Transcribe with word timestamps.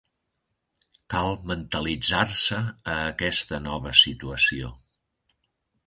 Cal 1.15 1.37
mentalitzar-se 1.51 2.59
a 2.97 2.99
aquesta 3.13 3.63
nova 3.71 3.97
situació. 4.03 4.77